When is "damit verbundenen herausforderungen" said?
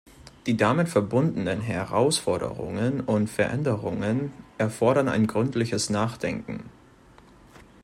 0.57-3.01